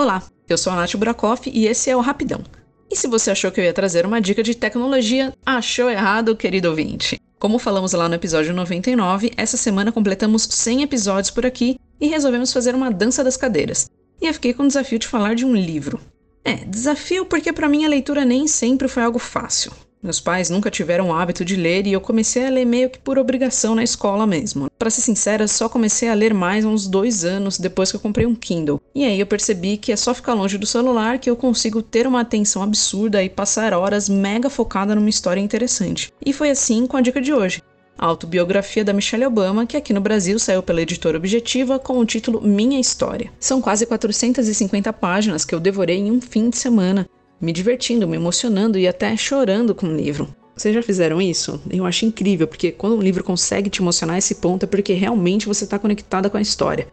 Olá, 0.00 0.22
eu 0.48 0.56
sou 0.56 0.72
a 0.72 0.76
Nath 0.76 0.96
Burakoff 0.96 1.50
e 1.52 1.66
esse 1.66 1.90
é 1.90 1.94
o 1.94 2.00
Rapidão. 2.00 2.42
E 2.90 2.96
se 2.96 3.06
você 3.06 3.32
achou 3.32 3.52
que 3.52 3.60
eu 3.60 3.64
ia 3.64 3.72
trazer 3.74 4.06
uma 4.06 4.18
dica 4.18 4.42
de 4.42 4.54
tecnologia, 4.54 5.30
achou 5.44 5.90
errado, 5.90 6.34
querido 6.34 6.70
ouvinte. 6.70 7.20
Como 7.38 7.58
falamos 7.58 7.92
lá 7.92 8.08
no 8.08 8.14
episódio 8.14 8.54
99, 8.54 9.30
essa 9.36 9.58
semana 9.58 9.92
completamos 9.92 10.48
100 10.50 10.84
episódios 10.84 11.30
por 11.30 11.44
aqui 11.44 11.78
e 12.00 12.06
resolvemos 12.06 12.50
fazer 12.50 12.74
uma 12.74 12.90
dança 12.90 13.22
das 13.22 13.36
cadeiras. 13.36 13.90
E 14.22 14.26
eu 14.26 14.32
fiquei 14.32 14.54
com 14.54 14.62
o 14.62 14.68
desafio 14.68 14.98
de 14.98 15.06
falar 15.06 15.34
de 15.34 15.44
um 15.44 15.54
livro. 15.54 16.00
É, 16.42 16.54
desafio 16.54 17.26
porque 17.26 17.52
para 17.52 17.68
mim 17.68 17.84
a 17.84 17.88
leitura 17.90 18.24
nem 18.24 18.46
sempre 18.46 18.88
foi 18.88 19.02
algo 19.02 19.18
fácil. 19.18 19.70
Meus 20.02 20.18
pais 20.18 20.48
nunca 20.48 20.70
tiveram 20.70 21.08
o 21.08 21.12
hábito 21.12 21.44
de 21.44 21.56
ler 21.56 21.86
e 21.86 21.92
eu 21.92 22.00
comecei 22.00 22.46
a 22.46 22.48
ler 22.48 22.64
meio 22.64 22.88
que 22.88 22.98
por 22.98 23.18
obrigação 23.18 23.74
na 23.74 23.84
escola 23.84 24.26
mesmo. 24.26 24.70
Para 24.78 24.88
ser 24.88 25.02
sincera, 25.02 25.46
só 25.46 25.68
comecei 25.68 26.08
a 26.08 26.14
ler 26.14 26.32
mais 26.32 26.64
uns 26.64 26.86
dois 26.86 27.22
anos 27.22 27.58
depois 27.58 27.90
que 27.90 27.96
eu 27.96 28.00
comprei 28.00 28.24
um 28.24 28.34
Kindle. 28.34 28.80
E 28.94 29.04
aí 29.04 29.20
eu 29.20 29.26
percebi 29.26 29.76
que 29.76 29.92
é 29.92 29.96
só 29.96 30.14
ficar 30.14 30.32
longe 30.32 30.56
do 30.56 30.64
celular 30.64 31.18
que 31.18 31.28
eu 31.28 31.36
consigo 31.36 31.82
ter 31.82 32.06
uma 32.06 32.22
atenção 32.22 32.62
absurda 32.62 33.22
e 33.22 33.28
passar 33.28 33.74
horas 33.74 34.08
mega 34.08 34.48
focada 34.48 34.94
numa 34.94 35.10
história 35.10 35.40
interessante. 35.40 36.10
E 36.24 36.32
foi 36.32 36.48
assim 36.48 36.86
com 36.86 36.96
a 36.96 37.02
dica 37.02 37.20
de 37.20 37.34
hoje. 37.34 37.62
A 37.98 38.06
autobiografia 38.06 38.82
da 38.82 38.94
Michelle 38.94 39.26
Obama, 39.26 39.66
que 39.66 39.76
aqui 39.76 39.92
no 39.92 40.00
Brasil 40.00 40.38
saiu 40.38 40.62
pela 40.62 40.80
editora 40.80 41.18
Objetiva 41.18 41.78
com 41.78 41.98
o 41.98 42.06
título 42.06 42.40
Minha 42.40 42.80
História. 42.80 43.30
São 43.38 43.60
quase 43.60 43.84
450 43.84 44.90
páginas 44.94 45.44
que 45.44 45.54
eu 45.54 45.60
devorei 45.60 45.98
em 45.98 46.10
um 46.10 46.22
fim 46.22 46.48
de 46.48 46.56
semana 46.56 47.06
me 47.40 47.52
divertindo, 47.52 48.06
me 48.06 48.16
emocionando 48.16 48.78
e 48.78 48.86
até 48.86 49.16
chorando 49.16 49.74
com 49.74 49.86
o 49.86 49.96
livro. 49.96 50.34
Vocês 50.54 50.74
já 50.74 50.82
fizeram 50.82 51.22
isso? 51.22 51.58
Eu 51.70 51.86
acho 51.86 52.04
incrível, 52.04 52.46
porque 52.46 52.70
quando 52.70 52.96
um 52.96 53.00
livro 53.00 53.24
consegue 53.24 53.70
te 53.70 53.80
emocionar 53.80 54.18
esse 54.18 54.34
ponto 54.34 54.64
é 54.64 54.66
porque 54.66 54.92
realmente 54.92 55.46
você 55.46 55.64
está 55.64 55.78
conectada 55.78 56.28
com 56.28 56.36
a 56.36 56.42
história. 56.42 56.88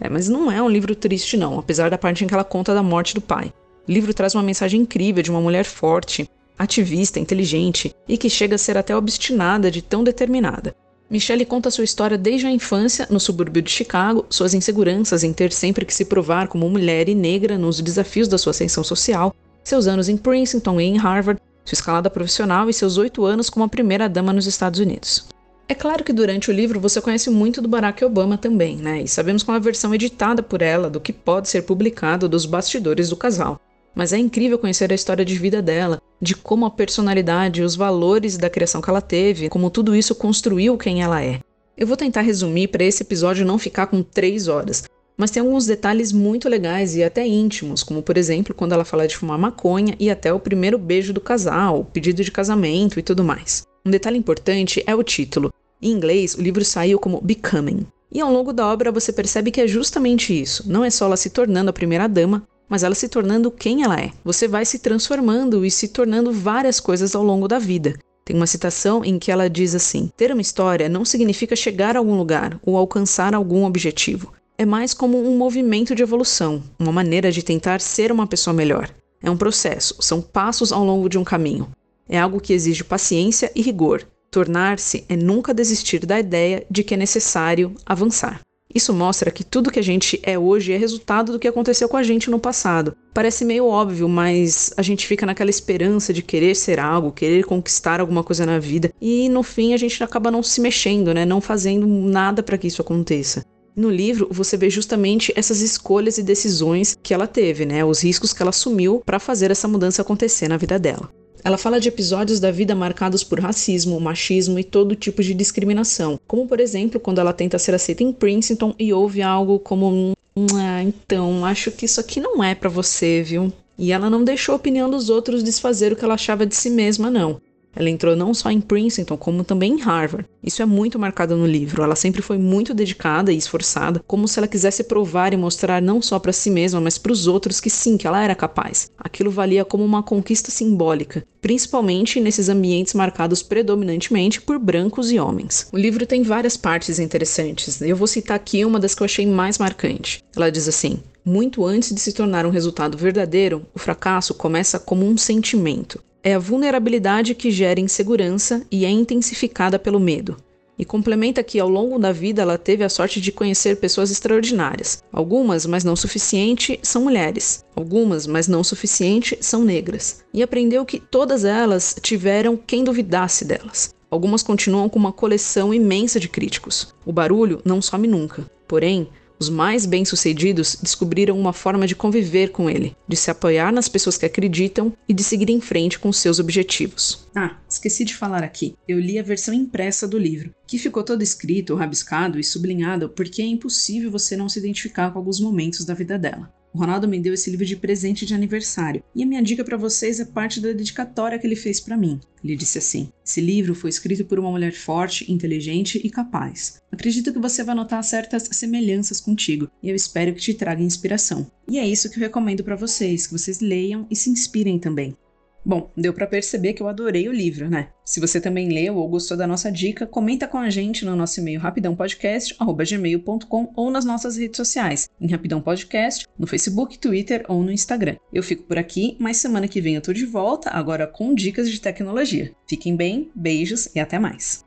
É, 0.00 0.08
mas 0.08 0.28
não 0.28 0.50
é 0.50 0.60
um 0.60 0.68
livro 0.68 0.96
triste, 0.96 1.36
não, 1.36 1.58
apesar 1.58 1.88
da 1.88 1.96
parte 1.96 2.24
em 2.24 2.26
que 2.26 2.34
ela 2.34 2.42
conta 2.42 2.74
da 2.74 2.82
morte 2.82 3.14
do 3.14 3.20
pai. 3.20 3.52
O 3.88 3.92
livro 3.92 4.12
traz 4.12 4.34
uma 4.34 4.42
mensagem 4.42 4.80
incrível 4.80 5.22
de 5.22 5.30
uma 5.30 5.40
mulher 5.40 5.64
forte, 5.64 6.28
ativista, 6.58 7.20
inteligente 7.20 7.94
e 8.08 8.18
que 8.18 8.28
chega 8.28 8.56
a 8.56 8.58
ser 8.58 8.76
até 8.76 8.96
obstinada 8.96 9.70
de 9.70 9.82
tão 9.82 10.02
determinada. 10.02 10.74
Michelle 11.08 11.44
conta 11.44 11.70
sua 11.70 11.84
história 11.84 12.18
desde 12.18 12.46
a 12.46 12.50
infância 12.50 13.06
no 13.10 13.20
subúrbio 13.20 13.62
de 13.62 13.70
Chicago, 13.70 14.26
suas 14.30 14.54
inseguranças 14.54 15.22
em 15.22 15.32
ter 15.32 15.52
sempre 15.52 15.84
que 15.84 15.94
se 15.94 16.06
provar 16.06 16.48
como 16.48 16.68
mulher 16.68 17.08
e 17.08 17.14
negra 17.14 17.58
nos 17.58 17.80
desafios 17.80 18.26
da 18.26 18.38
sua 18.38 18.50
ascensão 18.50 18.82
social 18.82 19.32
seus 19.64 19.86
anos 19.86 20.08
em 20.08 20.16
Princeton 20.16 20.80
e 20.80 20.84
em 20.84 20.96
Harvard, 20.96 21.40
sua 21.64 21.74
escalada 21.74 22.10
profissional 22.10 22.68
e 22.68 22.72
seus 22.72 22.96
oito 22.96 23.24
anos 23.24 23.48
como 23.48 23.64
a 23.64 23.68
primeira-dama 23.68 24.32
nos 24.32 24.46
Estados 24.46 24.80
Unidos. 24.80 25.26
É 25.68 25.74
claro 25.74 26.04
que 26.04 26.12
durante 26.12 26.50
o 26.50 26.52
livro 26.52 26.80
você 26.80 27.00
conhece 27.00 27.30
muito 27.30 27.62
do 27.62 27.68
Barack 27.68 28.04
Obama 28.04 28.36
também, 28.36 28.76
né? 28.76 29.02
E 29.02 29.08
sabemos 29.08 29.42
com 29.42 29.52
a 29.52 29.58
versão 29.58 29.94
editada 29.94 30.42
por 30.42 30.60
ela 30.60 30.90
do 30.90 31.00
que 31.00 31.12
pode 31.12 31.48
ser 31.48 31.62
publicado 31.62 32.28
dos 32.28 32.44
bastidores 32.44 33.08
do 33.08 33.16
casal. 33.16 33.60
Mas 33.94 34.12
é 34.12 34.18
incrível 34.18 34.58
conhecer 34.58 34.90
a 34.90 34.94
história 34.94 35.24
de 35.24 35.38
vida 35.38 35.62
dela, 35.62 36.00
de 36.20 36.34
como 36.34 36.66
a 36.66 36.70
personalidade, 36.70 37.62
os 37.62 37.76
valores 37.76 38.36
da 38.36 38.50
criação 38.50 38.80
que 38.80 38.90
ela 38.90 39.00
teve, 39.00 39.48
como 39.48 39.70
tudo 39.70 39.94
isso 39.94 40.14
construiu 40.14 40.76
quem 40.76 41.02
ela 41.02 41.22
é. 41.22 41.40
Eu 41.76 41.86
vou 41.86 41.96
tentar 41.96 42.20
resumir 42.20 42.68
para 42.68 42.84
esse 42.84 43.02
episódio 43.02 43.46
não 43.46 43.58
ficar 43.58 43.86
com 43.86 44.02
três 44.02 44.48
horas, 44.48 44.84
mas 45.16 45.30
tem 45.30 45.40
alguns 45.42 45.66
detalhes 45.66 46.12
muito 46.12 46.48
legais 46.48 46.96
e 46.96 47.02
até 47.02 47.26
íntimos, 47.26 47.82
como 47.82 48.02
por 48.02 48.16
exemplo 48.16 48.54
quando 48.54 48.72
ela 48.72 48.84
fala 48.84 49.06
de 49.06 49.16
fumar 49.16 49.38
maconha 49.38 49.94
e 49.98 50.10
até 50.10 50.32
o 50.32 50.40
primeiro 50.40 50.78
beijo 50.78 51.12
do 51.12 51.20
casal, 51.20 51.84
pedido 51.92 52.24
de 52.24 52.30
casamento 52.30 52.98
e 52.98 53.02
tudo 53.02 53.24
mais. 53.24 53.64
Um 53.84 53.90
detalhe 53.90 54.18
importante 54.18 54.82
é 54.86 54.94
o 54.94 55.02
título. 55.02 55.52
Em 55.80 55.90
inglês, 55.90 56.34
o 56.34 56.42
livro 56.42 56.64
saiu 56.64 56.98
como 56.98 57.20
Becoming. 57.20 57.86
E 58.10 58.20
ao 58.20 58.32
longo 58.32 58.52
da 58.52 58.66
obra 58.66 58.92
você 58.92 59.12
percebe 59.12 59.50
que 59.50 59.60
é 59.60 59.66
justamente 59.66 60.38
isso. 60.38 60.70
Não 60.70 60.84
é 60.84 60.90
só 60.90 61.06
ela 61.06 61.16
se 61.16 61.30
tornando 61.30 61.70
a 61.70 61.72
primeira 61.72 62.06
dama, 62.06 62.46
mas 62.68 62.82
ela 62.82 62.94
se 62.94 63.08
tornando 63.08 63.50
quem 63.50 63.82
ela 63.82 64.00
é. 64.00 64.12
Você 64.24 64.46
vai 64.46 64.64
se 64.64 64.78
transformando 64.78 65.64
e 65.64 65.70
se 65.70 65.88
tornando 65.88 66.32
várias 66.32 66.78
coisas 66.78 67.14
ao 67.14 67.22
longo 67.22 67.48
da 67.48 67.58
vida. 67.58 67.98
Tem 68.24 68.36
uma 68.36 68.46
citação 68.46 69.04
em 69.04 69.18
que 69.18 69.32
ela 69.32 69.50
diz 69.50 69.74
assim: 69.74 70.10
Ter 70.16 70.30
uma 70.30 70.40
história 70.40 70.88
não 70.88 71.04
significa 71.04 71.56
chegar 71.56 71.96
a 71.96 71.98
algum 71.98 72.16
lugar 72.16 72.60
ou 72.64 72.76
alcançar 72.76 73.34
algum 73.34 73.64
objetivo 73.64 74.32
é 74.62 74.64
mais 74.64 74.94
como 74.94 75.28
um 75.28 75.36
movimento 75.36 75.92
de 75.92 76.04
evolução, 76.04 76.62
uma 76.78 76.92
maneira 76.92 77.32
de 77.32 77.42
tentar 77.42 77.80
ser 77.80 78.12
uma 78.12 78.28
pessoa 78.28 78.54
melhor. 78.54 78.88
É 79.20 79.28
um 79.28 79.36
processo, 79.36 79.96
são 79.98 80.22
passos 80.22 80.70
ao 80.70 80.84
longo 80.84 81.08
de 81.08 81.18
um 81.18 81.24
caminho. 81.24 81.68
É 82.08 82.18
algo 82.18 82.40
que 82.40 82.52
exige 82.52 82.84
paciência 82.84 83.50
e 83.56 83.60
rigor. 83.60 84.06
Tornar-se 84.30 85.04
é 85.08 85.16
nunca 85.16 85.52
desistir 85.52 86.06
da 86.06 86.20
ideia 86.20 86.64
de 86.70 86.84
que 86.84 86.94
é 86.94 86.96
necessário 86.96 87.74
avançar. 87.84 88.40
Isso 88.74 88.94
mostra 88.94 89.30
que 89.30 89.44
tudo 89.44 89.70
que 89.70 89.78
a 89.78 89.82
gente 89.82 90.18
é 90.22 90.38
hoje 90.38 90.72
é 90.72 90.76
resultado 90.76 91.32
do 91.32 91.38
que 91.38 91.48
aconteceu 91.48 91.88
com 91.88 91.96
a 91.96 92.02
gente 92.02 92.30
no 92.30 92.38
passado. 92.38 92.96
Parece 93.12 93.44
meio 93.44 93.66
óbvio, 93.66 94.08
mas 94.08 94.72
a 94.76 94.82
gente 94.82 95.06
fica 95.06 95.26
naquela 95.26 95.50
esperança 95.50 96.12
de 96.12 96.22
querer 96.22 96.54
ser 96.54 96.80
algo, 96.80 97.12
querer 97.12 97.44
conquistar 97.44 98.00
alguma 98.00 98.24
coisa 98.24 98.46
na 98.46 98.58
vida, 98.58 98.90
e 99.00 99.28
no 99.28 99.42
fim 99.42 99.74
a 99.74 99.76
gente 99.76 100.02
acaba 100.02 100.30
não 100.30 100.42
se 100.42 100.60
mexendo, 100.60 101.12
né? 101.12 101.26
Não 101.26 101.40
fazendo 101.40 101.86
nada 101.86 102.42
para 102.42 102.56
que 102.56 102.68
isso 102.68 102.80
aconteça. 102.80 103.44
No 103.74 103.90
livro, 103.90 104.28
você 104.30 104.56
vê 104.56 104.68
justamente 104.68 105.32
essas 105.34 105.60
escolhas 105.60 106.18
e 106.18 106.22
decisões 106.22 106.96
que 107.02 107.14
ela 107.14 107.26
teve, 107.26 107.64
né? 107.64 107.84
Os 107.84 108.04
riscos 108.04 108.32
que 108.32 108.42
ela 108.42 108.50
assumiu 108.50 109.02
para 109.04 109.18
fazer 109.18 109.50
essa 109.50 109.66
mudança 109.66 110.02
acontecer 110.02 110.46
na 110.46 110.58
vida 110.58 110.78
dela. 110.78 111.08
Ela 111.44 111.56
fala 111.56 111.80
de 111.80 111.88
episódios 111.88 112.38
da 112.38 112.50
vida 112.50 112.74
marcados 112.74 113.24
por 113.24 113.40
racismo, 113.40 113.98
machismo 114.00 114.58
e 114.58 114.64
todo 114.64 114.94
tipo 114.94 115.22
de 115.22 115.34
discriminação, 115.34 116.20
como 116.26 116.46
por 116.46 116.60
exemplo 116.60 117.00
quando 117.00 117.20
ela 117.20 117.32
tenta 117.32 117.58
ser 117.58 117.74
aceita 117.74 118.04
em 118.04 118.12
Princeton 118.12 118.74
e 118.78 118.92
ouve 118.92 119.22
algo 119.22 119.58
como 119.58 120.12
ah, 120.54 120.82
então 120.82 121.44
acho 121.44 121.70
que 121.72 121.84
isso 121.84 122.00
aqui 122.00 122.20
não 122.20 122.42
é 122.42 122.54
para 122.54 122.68
você, 122.68 123.22
viu? 123.22 123.52
E 123.76 123.90
ela 123.90 124.08
não 124.08 124.22
deixou 124.22 124.52
a 124.52 124.56
opinião 124.56 124.88
dos 124.88 125.10
outros 125.10 125.42
desfazer 125.42 125.92
o 125.92 125.96
que 125.96 126.04
ela 126.04 126.14
achava 126.14 126.46
de 126.46 126.54
si 126.54 126.70
mesma, 126.70 127.10
não. 127.10 127.40
Ela 127.74 127.90
entrou 127.90 128.14
não 128.14 128.34
só 128.34 128.50
em 128.50 128.60
Princeton, 128.60 129.16
como 129.16 129.44
também 129.44 129.74
em 129.74 129.80
Harvard. 129.80 130.28
Isso 130.42 130.62
é 130.62 130.66
muito 130.66 130.98
marcado 130.98 131.36
no 131.36 131.46
livro. 131.46 131.82
Ela 131.82 131.96
sempre 131.96 132.20
foi 132.20 132.38
muito 132.38 132.74
dedicada 132.74 133.32
e 133.32 133.36
esforçada, 133.36 134.02
como 134.06 134.28
se 134.28 134.38
ela 134.38 134.48
quisesse 134.48 134.84
provar 134.84 135.32
e 135.32 135.36
mostrar 135.36 135.80
não 135.80 136.02
só 136.02 136.18
para 136.18 136.32
si 136.32 136.50
mesma, 136.50 136.80
mas 136.80 136.98
para 136.98 137.12
os 137.12 137.26
outros 137.26 137.60
que 137.60 137.70
sim, 137.70 137.96
que 137.96 138.06
ela 138.06 138.22
era 138.22 138.34
capaz. 138.34 138.90
Aquilo 138.98 139.30
valia 139.30 139.64
como 139.64 139.84
uma 139.84 140.02
conquista 140.02 140.50
simbólica, 140.50 141.24
principalmente 141.40 142.20
nesses 142.20 142.48
ambientes 142.48 142.94
marcados 142.94 143.42
predominantemente 143.42 144.40
por 144.40 144.58
brancos 144.58 145.10
e 145.10 145.18
homens. 145.18 145.68
O 145.72 145.78
livro 145.78 146.06
tem 146.06 146.22
várias 146.22 146.56
partes 146.56 146.98
interessantes. 146.98 147.80
Eu 147.80 147.96
vou 147.96 148.06
citar 148.06 148.36
aqui 148.36 148.64
uma 148.64 148.78
das 148.78 148.94
que 148.94 149.02
eu 149.02 149.06
achei 149.06 149.26
mais 149.26 149.58
marcante. 149.58 150.22
Ela 150.36 150.50
diz 150.50 150.68
assim: 150.68 151.00
muito 151.24 151.64
antes 151.64 151.94
de 151.94 152.00
se 152.00 152.12
tornar 152.12 152.44
um 152.44 152.50
resultado 152.50 152.98
verdadeiro, 152.98 153.64
o 153.72 153.78
fracasso 153.78 154.34
começa 154.34 154.78
como 154.78 155.06
um 155.06 155.16
sentimento. 155.16 156.02
É 156.24 156.34
a 156.34 156.38
vulnerabilidade 156.38 157.34
que 157.34 157.50
gera 157.50 157.80
insegurança 157.80 158.62
e 158.70 158.84
é 158.84 158.90
intensificada 158.90 159.76
pelo 159.76 159.98
medo. 159.98 160.36
E 160.78 160.84
complementa 160.84 161.42
que 161.42 161.58
ao 161.58 161.68
longo 161.68 161.98
da 161.98 162.12
vida 162.12 162.42
ela 162.42 162.56
teve 162.56 162.84
a 162.84 162.88
sorte 162.88 163.20
de 163.20 163.32
conhecer 163.32 163.76
pessoas 163.76 164.08
extraordinárias. 164.08 165.02
Algumas, 165.12 165.66
mas 165.66 165.82
não 165.82 165.96
suficiente, 165.96 166.78
são 166.80 167.02
mulheres. 167.02 167.64
Algumas, 167.74 168.24
mas 168.26 168.46
não 168.46 168.62
suficiente, 168.62 169.36
são 169.40 169.64
negras. 169.64 170.22
E 170.32 170.44
aprendeu 170.44 170.86
que 170.86 171.00
todas 171.00 171.44
elas 171.44 171.96
tiveram 172.00 172.56
quem 172.56 172.84
duvidasse 172.84 173.44
delas. 173.44 173.92
Algumas 174.08 174.44
continuam 174.44 174.88
com 174.88 175.00
uma 175.00 175.12
coleção 175.12 175.74
imensa 175.74 176.20
de 176.20 176.28
críticos. 176.28 176.94
O 177.04 177.12
barulho 177.12 177.60
não 177.64 177.82
some 177.82 178.06
nunca. 178.06 178.48
Porém, 178.68 179.08
os 179.42 179.48
mais 179.48 179.84
bem-sucedidos 179.84 180.76
descobriram 180.80 181.36
uma 181.36 181.52
forma 181.52 181.84
de 181.84 181.96
conviver 181.96 182.50
com 182.50 182.70
ele, 182.70 182.96
de 183.08 183.16
se 183.16 183.28
apoiar 183.28 183.72
nas 183.72 183.88
pessoas 183.88 184.16
que 184.16 184.24
acreditam 184.24 184.92
e 185.08 185.12
de 185.12 185.24
seguir 185.24 185.50
em 185.50 185.60
frente 185.60 185.98
com 185.98 186.12
seus 186.12 186.38
objetivos. 186.38 187.26
Ah, 187.34 187.56
esqueci 187.68 188.04
de 188.04 188.14
falar 188.14 188.44
aqui. 188.44 188.76
Eu 188.86 189.00
li 189.00 189.18
a 189.18 189.22
versão 189.22 189.52
impressa 189.52 190.06
do 190.06 190.16
livro, 190.16 190.54
que 190.64 190.78
ficou 190.78 191.02
todo 191.02 191.22
escrito, 191.22 191.74
rabiscado 191.74 192.38
e 192.38 192.44
sublinhado 192.44 193.08
porque 193.08 193.42
é 193.42 193.46
impossível 193.46 194.12
você 194.12 194.36
não 194.36 194.48
se 194.48 194.60
identificar 194.60 195.10
com 195.10 195.18
alguns 195.18 195.40
momentos 195.40 195.84
da 195.84 195.92
vida 195.92 196.16
dela. 196.16 196.48
O 196.74 196.78
Ronaldo 196.78 197.06
me 197.06 197.20
deu 197.20 197.34
esse 197.34 197.50
livro 197.50 197.66
de 197.66 197.76
presente 197.76 198.24
de 198.24 198.32
aniversário, 198.32 199.02
e 199.14 199.22
a 199.22 199.26
minha 199.26 199.42
dica 199.42 199.62
para 199.62 199.76
vocês 199.76 200.18
é 200.20 200.24
parte 200.24 200.58
da 200.58 200.72
dedicatória 200.72 201.38
que 201.38 201.46
ele 201.46 201.54
fez 201.54 201.78
para 201.78 201.98
mim. 201.98 202.18
Ele 202.42 202.56
disse 202.56 202.78
assim: 202.78 203.12
Esse 203.24 203.42
livro 203.42 203.74
foi 203.74 203.90
escrito 203.90 204.24
por 204.24 204.38
uma 204.38 204.50
mulher 204.50 204.72
forte, 204.72 205.30
inteligente 205.30 206.00
e 206.02 206.08
capaz. 206.08 206.80
Acredito 206.90 207.30
que 207.30 207.38
você 207.38 207.62
vai 207.62 207.74
notar 207.74 208.02
certas 208.02 208.48
semelhanças 208.52 209.20
contigo, 209.20 209.70
e 209.82 209.90
eu 209.90 209.94
espero 209.94 210.32
que 210.32 210.40
te 210.40 210.54
traga 210.54 210.82
inspiração. 210.82 211.50
E 211.68 211.78
é 211.78 211.86
isso 211.86 212.08
que 212.08 212.16
eu 212.16 212.22
recomendo 212.22 212.64
para 212.64 212.74
vocês, 212.74 213.26
que 213.26 213.38
vocês 213.38 213.60
leiam 213.60 214.06
e 214.10 214.16
se 214.16 214.30
inspirem 214.30 214.78
também. 214.78 215.14
Bom, 215.64 215.92
deu 215.96 216.12
para 216.12 216.26
perceber 216.26 216.72
que 216.72 216.82
eu 216.82 216.88
adorei 216.88 217.28
o 217.28 217.32
livro, 217.32 217.70
né? 217.70 217.90
Se 218.04 218.18
você 218.18 218.40
também 218.40 218.68
leu 218.68 218.96
ou 218.96 219.08
gostou 219.08 219.36
da 219.36 219.46
nossa 219.46 219.70
dica, 219.70 220.04
comenta 220.06 220.48
com 220.48 220.58
a 220.58 220.68
gente 220.68 221.04
no 221.04 221.14
nosso 221.14 221.38
e-mail 221.38 221.60
rapidãopodcast@gmail.com 221.60 223.72
ou 223.76 223.88
nas 223.90 224.04
nossas 224.04 224.36
redes 224.36 224.56
sociais, 224.56 225.08
em 225.20 225.30
Rapidão 225.30 225.60
Podcast, 225.60 226.26
no 226.36 226.48
Facebook, 226.48 226.98
Twitter 226.98 227.44
ou 227.48 227.62
no 227.62 227.70
Instagram. 227.70 228.16
Eu 228.32 228.42
fico 228.42 228.64
por 228.64 228.76
aqui, 228.76 229.16
mas 229.20 229.36
semana 229.36 229.68
que 229.68 229.80
vem 229.80 229.94
eu 229.94 230.02
tô 230.02 230.12
de 230.12 230.26
volta, 230.26 230.70
agora 230.70 231.06
com 231.06 231.32
dicas 231.32 231.70
de 231.70 231.80
tecnologia. 231.80 232.50
Fiquem 232.68 232.96
bem, 232.96 233.30
beijos 233.34 233.88
e 233.94 234.00
até 234.00 234.18
mais. 234.18 234.64